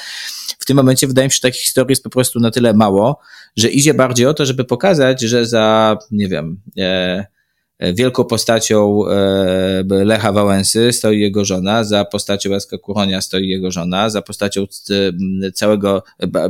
w 0.58 0.64
tym 0.64 0.76
momencie 0.76 1.06
wydaje 1.06 1.28
mi 1.28 1.32
się, 1.32 1.34
że 1.34 1.40
takich 1.40 1.62
historii 1.62 1.92
jest 1.92 2.02
po 2.02 2.10
prostu 2.10 2.40
na 2.40 2.50
tyle 2.50 2.74
mało, 2.74 3.20
że 3.56 3.68
idzie 3.68 3.94
bardziej 3.94 4.26
o 4.26 4.34
to, 4.34 4.46
żeby 4.46 4.64
pokazać, 4.64 5.20
że 5.20 5.46
za, 5.46 5.98
nie 6.10 6.28
wiem, 6.28 6.60
e, 6.78 6.82
e 6.82 7.37
wielką 7.80 8.24
postacią 8.24 9.08
e, 9.08 10.04
Lecha 10.04 10.32
Wałęsy 10.32 10.92
stoi 10.92 11.20
jego 11.20 11.44
żona, 11.44 11.84
za 11.84 12.04
postacią 12.04 12.50
Jacka 12.50 12.78
Kuronia 12.78 13.20
stoi 13.20 13.48
jego 13.48 13.70
żona, 13.70 14.10
za 14.10 14.22
postacią 14.22 14.62
e, 14.62 15.52
całego 15.52 16.02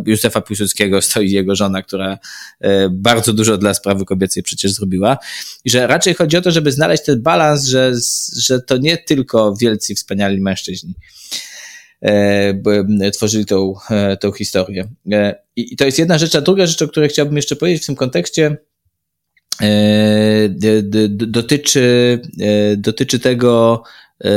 Józefa 0.07 0.41
Piłsudskiego 0.41 1.01
stoi 1.03 1.31
jego 1.31 1.55
żona, 1.55 1.83
która 1.83 2.19
bardzo 2.91 3.33
dużo 3.33 3.59
dla 3.59 3.75
sprawy 3.75 4.05
kobiecej 4.05 4.43
przecież 4.43 4.73
zrobiła. 4.73 5.19
I 5.65 5.71
że 5.71 5.87
raczej 5.87 6.15
chodzi 6.15 6.37
o 6.37 6.43
to, 6.43 6.51
żeby 6.51 6.73
znaleźć 6.73 7.05
ten 7.05 7.23
balans, 7.23 7.65
że, 7.65 7.93
że 8.37 8.61
to 8.61 8.77
nie 8.77 8.99
tylko 8.99 9.55
wielcy 9.57 9.95
wspaniali 9.95 10.41
mężczyźni 10.41 10.95
tworzyli 13.13 13.47
tą, 13.47 13.75
tą 14.21 14.33
historię. 14.33 14.89
I 15.57 15.77
to 15.77 15.85
jest 15.85 15.99
jedna 15.99 16.19
rzecz, 16.19 16.35
a 16.35 16.41
druga 16.41 16.67
rzecz, 16.67 16.83
o 16.83 16.89
której 16.89 17.09
chciałbym 17.09 17.37
jeszcze 17.37 17.57
powiedzieć 17.57 17.83
w 17.83 17.87
tym 17.87 17.97
kontekście, 17.97 18.47
e, 18.47 18.57
dotyczy, 21.09 22.21
e, 22.41 22.77
dotyczy 22.77 23.19
tego, 23.19 23.83
e, 23.85 24.31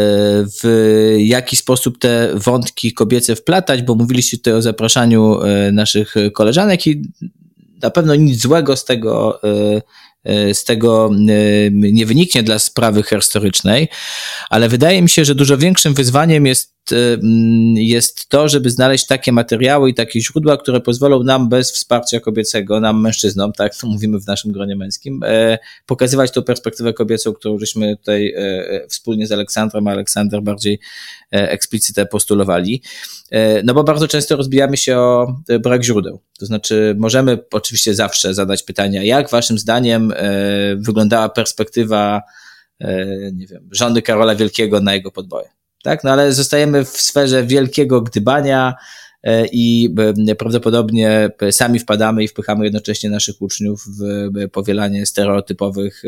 w 0.63 1.16
jaki 1.18 1.56
sposób 1.56 1.98
te 2.00 2.30
wątki 2.36 2.94
kobiece 2.94 3.36
wplatać, 3.36 3.82
bo 3.82 3.96
mówiliście 3.96 4.38
tutaj 4.38 4.54
o 4.54 4.62
zapraszaniu 4.62 5.40
naszych 5.74 6.16
koleżanek 6.34 6.88
i 6.88 7.01
na 7.82 7.90
pewno 7.90 8.16
nic 8.16 8.42
złego 8.42 8.75
z 8.75 8.86
tego 8.86 9.40
E, 10.24 10.54
z 10.54 10.63
tego 10.63 11.10
e, 11.30 11.72
nie 11.72 12.06
wyniknie 12.06 12.44
dla 12.44 12.60
sprawy 12.60 13.04
historycznej, 13.04 13.88
ale 14.50 14.70
wydaje 14.70 15.01
mi 15.01 15.10
się, 15.10 15.25
że 15.25 15.36
dużo 15.36 15.58
większym 15.58 15.94
wyzwaniem 15.94 16.46
jest, 16.46 16.70
e, 16.70 16.71
jest 17.76 18.30
to, 18.30 18.50
żeby 18.50 18.70
znaleźć 18.70 19.08
takie 19.08 19.32
materiały 19.32 19.90
i 19.90 19.94
takie 19.94 20.22
źródła, 20.22 20.58
które 20.58 20.82
pozwolą 20.82 21.24
nam 21.24 21.50
bez 21.50 21.72
wsparcia 21.72 22.20
kobiecego, 22.20 22.80
nam 22.80 23.02
mężczyznom, 23.02 23.54
tak 23.54 23.76
to 23.76 23.88
mówimy 23.88 24.20
w 24.20 24.28
naszym 24.28 24.52
gronie 24.52 24.76
męskim, 24.76 25.22
pokazywać 25.86 26.32
tą 26.32 26.44
perspektywę 26.44 26.94
kobiecą, 26.94 27.34
którą 27.34 27.58
żeśmy 27.60 27.98
tutaj 27.98 28.34
wspólnie 28.90 29.28
z 29.28 29.32
Aleksandrem, 29.32 29.88
a 29.88 29.92
Aleksander 29.92 30.42
bardziej 30.42 30.80
eksplicyte 31.32 32.06
postulowali. 32.06 32.82
No 33.64 33.74
bo 33.74 33.84
bardzo 33.84 34.08
często 34.08 34.36
rozbijamy 34.36 34.78
się 34.78 34.98
o 34.98 35.36
brak 35.60 35.84
źródeł. 35.84 36.22
To 36.40 36.46
znaczy, 36.46 36.96
możemy 36.98 37.40
oczywiście 37.52 37.96
zawsze 37.96 38.34
zadać 38.34 38.64
pytania, 38.64 39.04
jak 39.04 39.30
waszym 39.30 39.58
zdaniem 39.58 40.12
E, 40.22 40.76
wyglądała 40.76 41.30
perspektywa, 41.30 42.22
e, 42.80 43.06
nie 43.34 43.48
wiem, 43.48 43.70
żony 43.72 44.02
Karola 44.02 44.36
Wielkiego 44.36 44.80
na 44.80 44.94
jego 44.94 45.12
podboje. 45.12 45.50
Tak? 45.84 46.04
No 46.04 46.12
ale 46.12 46.34
zostajemy 46.34 46.86
w 46.86 46.90
sferze 46.90 47.44
wielkiego 47.44 48.02
gdybania 48.02 48.74
e, 49.24 49.46
i 49.52 49.96
prawdopodobnie 50.38 51.30
sami 51.52 51.80
wpadamy 51.80 52.24
i 52.24 52.28
wpychamy 52.28 52.64
jednocześnie 52.64 53.10
naszych 53.10 53.41
uczniów 53.41 53.86
w 54.00 54.50
powielanie 54.52 55.06
stereotypowych 55.06 56.04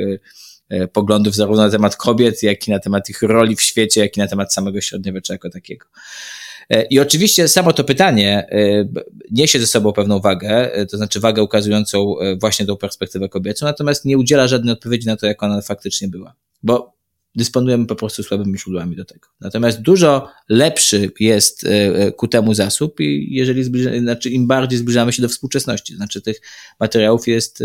poglądów 0.94 1.36
zarówno 1.36 1.64
na 1.64 1.70
temat 1.70 1.96
kobiet, 1.96 2.44
jak 2.44 2.68
i 2.68 2.72
na 2.72 2.80
temat 2.80 3.10
ich 3.10 3.22
roli 3.22 3.56
w 3.56 3.62
świecie, 3.62 4.02
jak 4.02 4.18
i 4.18 4.20
na 4.20 4.28
temat 4.28 4.54
samego 4.54 4.82
średniowiecza 4.82 5.34
jako 5.34 5.50
takiego. 5.50 5.86
E, 6.70 6.84
I 6.86 7.00
oczywiście 7.00 7.48
samo 7.48 7.74
to 7.74 7.84
pytanie 7.84 8.48
e, 8.52 8.88
niesie 9.32 9.60
ze 9.60 9.68
sobą 9.68 9.94
pewną 9.94 10.20
wagę, 10.20 10.74
e, 10.74 10.86
to 10.86 10.98
znaczy 10.98 11.20
wagę 11.20 11.44
ukazującą 11.44 12.16
właśnie 12.42 12.66
tą 12.66 12.78
perspektywę 12.78 13.30
kobiecą, 13.30 13.66
natomiast 13.66 14.06
nie 14.06 14.18
udziela 14.18 14.48
żadnej 14.48 14.74
odpowiedzi 14.74 15.08
na 15.08 15.18
to, 15.18 15.26
jak 15.26 15.44
ona 15.44 15.62
faktycznie 15.62 16.08
była. 16.08 16.34
Bo 16.64 16.94
dysponujemy 17.36 17.86
po 17.86 17.96
prostu 17.96 18.24
słabymi 18.24 18.60
źródłami 18.60 18.96
do 18.96 19.06
tego. 19.06 19.28
Natomiast 19.41 19.82
dużo 19.82 20.30
lepszy 20.50 21.12
jest 21.19 21.67
ku 22.17 22.28
temu 22.28 22.54
zasób, 22.54 23.00
i 23.00 23.28
jeżeli 23.36 23.63
zbliża, 23.63 23.89
znaczy 24.00 24.30
im 24.30 24.48
bardziej 24.48 24.80
zbliżamy 24.80 25.13
się 25.13 25.22
do 25.22 25.30
współczesności, 25.30 25.96
znaczy 25.96 26.22
tych 26.22 26.41
materiałów 26.80 27.28
jest 27.28 27.63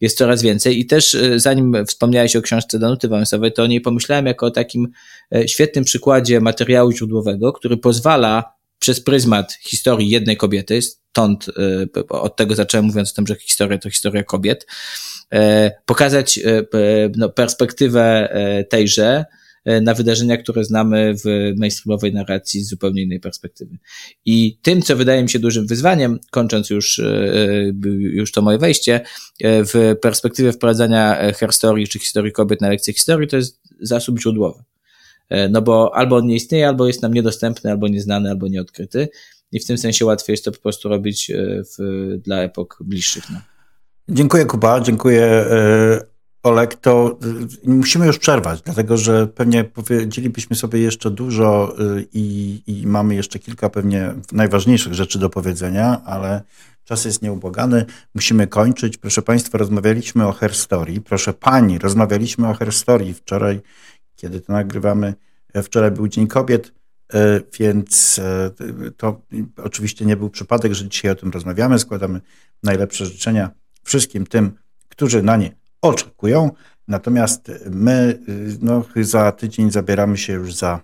jest 0.00 0.18
coraz 0.18 0.42
więcej. 0.42 0.80
I 0.80 0.86
też 0.86 1.14
e, 1.14 1.40
zanim 1.40 1.86
wspomniałeś 1.86 2.36
o 2.36 2.42
książce 2.42 2.78
Danuty 2.78 3.08
Wałęsowej, 3.08 3.52
to 3.52 3.62
o 3.62 3.66
niej 3.66 3.80
pomyślałem 3.80 4.26
jako 4.26 4.46
o 4.46 4.50
takim 4.50 4.88
e, 5.34 5.48
świetnym 5.48 5.84
przykładzie 5.84 6.40
materiału 6.40 6.92
źródłowego, 6.92 7.52
który 7.52 7.76
pozwala 7.76 8.54
przez 8.84 9.00
pryzmat 9.00 9.52
historii 9.52 10.10
jednej 10.10 10.36
kobiety, 10.36 10.82
stąd 10.82 11.46
e, 11.96 12.08
od 12.08 12.36
tego 12.36 12.54
zacząłem 12.54 12.86
mówiąc 12.86 13.12
o 13.12 13.14
tym, 13.14 13.26
że 13.26 13.34
historia 13.34 13.78
to 13.78 13.90
historia 13.90 14.22
kobiet, 14.22 14.66
pokazać 15.86 16.40
no, 17.16 17.28
perspektywę 17.28 18.28
tejże, 18.70 19.24
E, 19.64 19.80
na 19.80 19.94
wydarzenia, 19.94 20.36
które 20.36 20.64
znamy 20.64 21.14
w 21.24 21.52
mainstreamowej 21.56 22.12
narracji 22.12 22.60
z 22.60 22.68
zupełnie 22.68 23.02
innej 23.02 23.20
perspektywy. 23.20 23.78
I 24.24 24.58
tym, 24.62 24.82
co 24.82 24.96
wydaje 24.96 25.22
mi 25.22 25.30
się 25.30 25.38
dużym 25.38 25.66
wyzwaniem, 25.66 26.18
kończąc 26.30 26.70
już, 26.70 26.98
e, 26.98 27.04
e, 27.04 27.88
już 27.98 28.32
to 28.32 28.42
moje 28.42 28.58
wejście, 28.58 29.00
w 29.44 29.94
perspektywie 30.02 30.52
wprowadzania 30.52 31.32
herstorii 31.32 31.88
czy 31.88 31.98
historii 31.98 32.32
kobiet 32.32 32.60
na 32.60 32.68
lekcje 32.68 32.94
historii, 32.94 33.28
to 33.28 33.36
jest 33.36 33.60
zasób 33.80 34.20
źródłowy. 34.20 34.62
No 35.50 35.62
bo 35.62 35.96
albo 35.96 36.16
on 36.16 36.26
nie 36.26 36.36
istnieje, 36.36 36.68
albo 36.68 36.86
jest 36.86 37.02
nam 37.02 37.14
niedostępny, 37.14 37.70
albo 37.70 37.88
nieznany, 37.88 38.30
albo 38.30 38.48
nieodkryty. 38.48 39.08
I 39.52 39.60
w 39.60 39.66
tym 39.66 39.78
sensie 39.78 40.04
łatwiej 40.04 40.34
jest 40.34 40.44
to 40.44 40.52
po 40.52 40.60
prostu 40.60 40.88
robić 40.88 41.32
w, 41.78 42.16
dla 42.18 42.42
epok 42.42 42.78
bliższych 42.80 43.30
nam. 43.30 43.40
Dziękuję 44.08 44.44
Kuba, 44.44 44.80
dziękuję 44.80 45.44
Olek, 46.42 46.74
to 46.74 47.18
musimy 47.64 48.06
już 48.06 48.18
przerwać, 48.18 48.62
dlatego 48.62 48.96
że 48.96 49.26
pewnie 49.26 49.64
powiedzielibyśmy 49.64 50.56
sobie 50.56 50.80
jeszcze 50.80 51.10
dużo 51.10 51.76
i, 52.12 52.62
i, 52.66 52.86
mamy 52.86 53.14
jeszcze 53.14 53.38
kilka 53.38 53.70
pewnie 53.70 54.14
najważniejszych 54.32 54.94
rzeczy 54.94 55.18
do 55.18 55.30
powiedzenia, 55.30 56.02
ale 56.04 56.42
czas 56.84 57.04
jest 57.04 57.22
nieubłagany. 57.22 57.84
Musimy 58.14 58.46
kończyć. 58.46 58.96
Proszę 58.96 59.22
Państwa, 59.22 59.58
rozmawialiśmy 59.58 60.26
o 60.26 60.32
Her 60.32 60.54
Story. 60.54 61.00
Proszę 61.00 61.32
Pani, 61.32 61.78
rozmawialiśmy 61.78 62.48
o 62.48 62.54
Her 62.54 62.72
Story 62.72 63.14
wczoraj, 63.14 63.60
kiedy 64.24 64.40
to 64.40 64.52
nagrywamy. 64.52 65.14
E, 65.54 65.62
wczoraj 65.62 65.90
był 65.90 66.08
Dzień 66.08 66.26
Kobiet, 66.26 66.72
e, 67.12 67.40
więc 67.58 68.18
e, 68.18 68.50
to 68.96 69.20
oczywiście 69.56 70.04
nie 70.04 70.16
był 70.16 70.30
przypadek, 70.30 70.72
że 70.72 70.88
dzisiaj 70.88 71.10
o 71.10 71.14
tym 71.14 71.30
rozmawiamy. 71.30 71.78
Składamy 71.78 72.20
najlepsze 72.62 73.06
życzenia 73.06 73.50
wszystkim 73.82 74.26
tym, 74.26 74.52
którzy 74.88 75.22
na 75.22 75.36
nie 75.36 75.50
oczekują. 75.82 76.50
Natomiast 76.88 77.52
my 77.70 78.18
no, 78.60 78.84
za 78.96 79.32
tydzień 79.32 79.70
zabieramy 79.70 80.16
się 80.16 80.32
już 80.32 80.54
za 80.54 80.80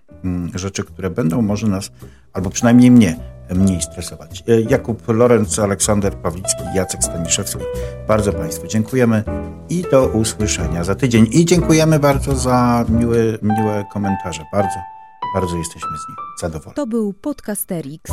rzeczy, 0.54 0.84
które 0.84 1.10
będą 1.10 1.42
może 1.42 1.66
nas, 1.66 1.90
albo 2.32 2.50
przynajmniej 2.50 2.90
mnie, 2.90 3.16
mniej 3.54 3.82
stresować. 3.82 4.44
E, 4.48 4.60
Jakub 4.60 5.08
Lorenz, 5.08 5.58
Aleksander 5.58 6.14
Pawlicki, 6.14 6.62
Jacek 6.74 7.04
Staniszewski. 7.04 7.64
Bardzo 8.08 8.32
Państwu 8.32 8.66
dziękujemy 8.66 9.24
i 9.68 9.84
do 9.90 10.06
usłyszenia 10.06 10.84
za 10.84 10.94
tydzień. 10.94 11.26
I 11.32 11.44
dziękujemy 11.44 11.98
bardzo 11.98 12.36
za 12.36 12.84
miłe, 12.88 13.18
miłe 13.42 13.84
komentarze. 13.92 14.44
Bardzo, 14.52 14.76
bardzo 15.34 15.56
jesteśmy 15.56 15.88
z 15.90 16.08
nich 16.08 16.18
zadowoleni. 16.40 16.74
To 16.74 16.86
był 16.86 17.12
Podcasterix. 17.12 18.12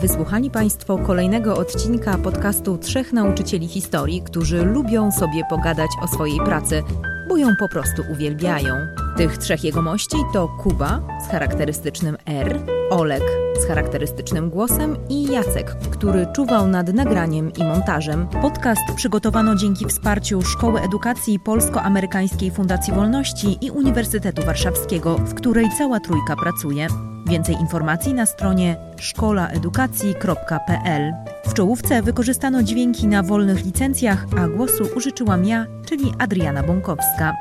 Wysłuchali 0.00 0.50
Państwo 0.50 0.98
kolejnego 0.98 1.56
odcinka 1.56 2.18
podcastu 2.18 2.78
Trzech 2.78 3.12
Nauczycieli 3.12 3.68
Historii, 3.68 4.22
którzy 4.22 4.64
lubią 4.64 5.12
sobie 5.12 5.42
pogadać 5.50 5.90
o 6.02 6.08
swojej 6.08 6.38
pracy, 6.38 6.82
bo 7.28 7.36
ją 7.36 7.56
po 7.56 7.68
prostu 7.68 8.02
uwielbiają. 8.12 8.74
Tych 9.16 9.38
trzech 9.38 9.64
jegomości 9.64 10.16
to 10.32 10.48
Kuba 10.48 11.00
z 11.26 11.30
charakterystycznym 11.30 12.16
R, 12.26 12.60
Olek 12.90 13.22
z 13.60 13.66
charakterystycznym 13.66 14.50
głosem 14.50 14.96
i 15.08 15.24
Jacek, 15.32 15.76
który 15.90 16.26
czuwał 16.34 16.66
nad 16.68 16.94
nagraniem 16.94 17.52
i 17.52 17.64
montażem. 17.64 18.26
Podcast 18.42 18.82
przygotowano 18.96 19.54
dzięki 19.54 19.86
wsparciu 19.86 20.42
Szkoły 20.42 20.80
Edukacji 20.80 21.40
Polsko-Amerykańskiej 21.40 22.50
Fundacji 22.50 22.92
Wolności 22.92 23.58
i 23.60 23.70
Uniwersytetu 23.70 24.42
Warszawskiego, 24.42 25.18
w 25.18 25.34
której 25.34 25.66
cała 25.78 26.00
trójka 26.00 26.36
pracuje. 26.36 26.86
Więcej 27.26 27.54
informacji 27.54 28.14
na 28.14 28.26
stronie 28.26 28.76
szkolaedukacji.pl. 28.96 31.12
W 31.46 31.54
czołówce 31.54 32.02
wykorzystano 32.02 32.62
dźwięki 32.62 33.06
na 33.06 33.22
wolnych 33.22 33.64
licencjach, 33.64 34.26
a 34.38 34.48
głosu 34.48 34.84
użyczyłam 34.96 35.44
ja, 35.44 35.66
czyli 35.88 36.12
Adriana 36.18 36.62
Bąkowska. 36.62 37.34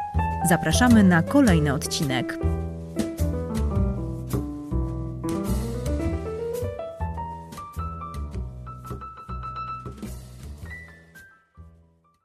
Zapraszamy 0.50 1.04
na 1.04 1.24
kolejny 1.24 1.74
odcinek. 1.74 2.38